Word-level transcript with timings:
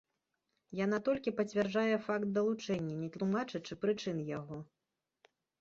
Яна 0.85 0.97
толькі 1.09 1.33
пацвярджае 1.41 1.95
факт 2.07 2.27
далучэння, 2.39 2.95
не 3.05 3.09
тлумачачы 3.19 3.73
прычын 3.85 4.17
яго. 4.39 4.57